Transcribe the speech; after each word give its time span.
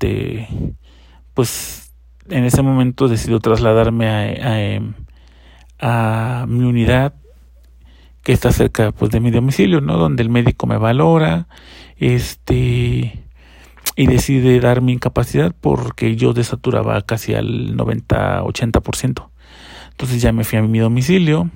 este, 0.00 0.48
pues 1.34 1.92
en 2.28 2.44
ese 2.44 2.62
momento 2.62 3.08
decido 3.08 3.40
trasladarme 3.40 4.08
a, 4.08 4.62
em, 4.62 4.94
a, 5.78 6.46
mi 6.48 6.64
unidad 6.64 7.14
que 8.22 8.32
está 8.32 8.52
cerca 8.52 8.92
pues 8.92 9.10
de 9.10 9.20
mi 9.20 9.30
domicilio, 9.30 9.80
¿no? 9.80 9.98
Donde 9.98 10.22
el 10.22 10.30
médico 10.30 10.66
me 10.66 10.78
valora, 10.78 11.48
este 11.96 13.24
y 13.96 14.06
decide 14.06 14.60
dar 14.60 14.80
mi 14.80 14.92
incapacidad 14.92 15.54
porque 15.60 16.16
yo 16.16 16.32
desaturaba 16.32 17.02
casi 17.02 17.34
al 17.34 17.76
90-80%. 17.76 19.28
Entonces 19.90 20.22
ya 20.22 20.32
me 20.32 20.44
fui 20.44 20.58
a 20.58 20.62
mi 20.62 20.78
domicilio, 20.78 21.50